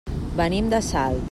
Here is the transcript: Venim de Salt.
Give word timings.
Venim 0.39 0.71
de 0.75 0.81
Salt. 0.91 1.19